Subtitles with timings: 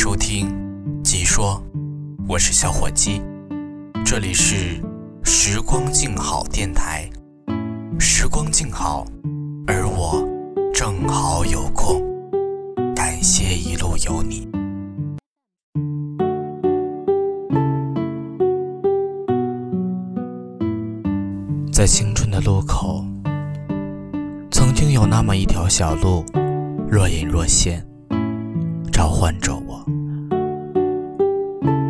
[0.00, 0.46] 收听
[1.02, 1.60] 《即说》，
[2.28, 3.20] 我是小伙鸡，
[4.04, 4.80] 这里是
[5.24, 7.10] 时光静好电台。
[7.98, 9.04] 时光静好，
[9.66, 10.24] 而我
[10.72, 12.00] 正好有空，
[12.94, 14.48] 感谢一路有你。
[21.72, 23.04] 在青春的路口，
[24.52, 26.24] 曾经有那么一条小路，
[26.88, 27.84] 若隐若现，
[28.92, 29.67] 召唤着我。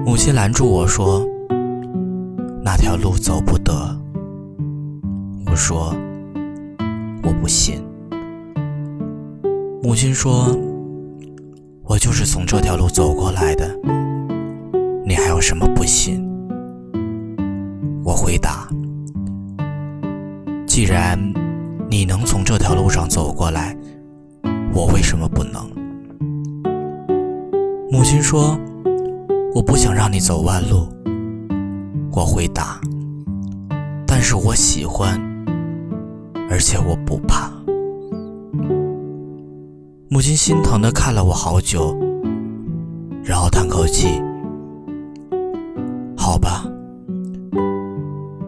[0.09, 1.23] 母亲拦住我说
[2.65, 3.75] ：“那条路走不得。”
[5.45, 5.95] 我说
[7.23, 7.79] ：“我不信。”
[9.85, 10.57] 母亲说
[11.85, 13.69] ：“我就是从这条路走过来的，
[15.05, 16.27] 你还有什么不信？”
[18.03, 18.67] 我回答。
[20.67, 21.19] 既然
[21.91, 23.77] 你能从这条路上走过来，
[24.73, 25.71] 我为什么不能？
[27.91, 28.59] 母亲说
[29.55, 30.89] ：“我不想让你走弯路。”
[32.13, 32.81] 我回答
[34.07, 35.21] ：“但是我喜欢，
[36.51, 37.51] 而且我不怕。”
[40.11, 41.97] 母亲心疼的看了我好久，
[43.23, 44.21] 然后叹口气
[46.17, 46.65] ：“好吧，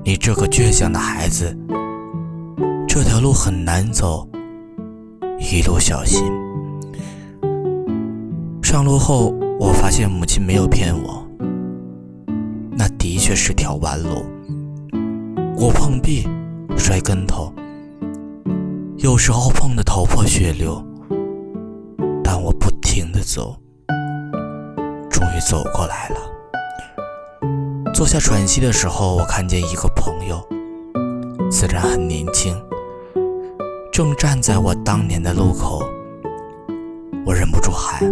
[0.05, 1.57] 你这个倔强的孩子。”
[2.89, 4.27] 这条路很难走，
[5.39, 6.25] 一路小心。
[8.63, 11.23] 上路后，我发现母亲没有骗我，
[12.71, 14.25] 那的确是条弯路。
[15.55, 16.27] 我碰壁，
[16.79, 17.53] 摔跟头，
[18.97, 20.83] 有时候碰得头破血流，
[22.25, 23.55] 但我不停的走，
[25.11, 26.17] 终于走过来了。
[27.93, 30.43] 坐下喘息的时候，我看见一个朋友，
[31.51, 32.57] 自然很年轻。
[33.93, 35.83] 正站在我当年的路口，
[37.27, 38.11] 我忍不住喊：“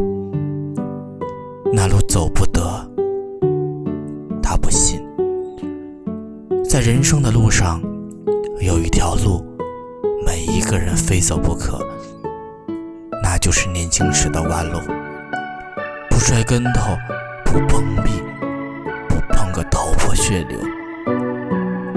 [1.73, 2.61] 那路走不得。”
[4.43, 5.01] 他不信。
[6.69, 7.81] 在人生的路上，
[8.61, 9.45] 有一条路，
[10.25, 11.79] 每一个人非走不可，
[13.23, 14.79] 那就是年轻时的弯路。
[16.11, 16.97] 不摔跟头，
[17.45, 18.11] 不碰壁，
[19.09, 20.59] 不碰个头破血流，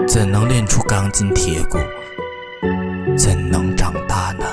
[0.07, 1.77] 怎能练出钢筋铁骨？
[3.17, 4.45] 怎能长大呢？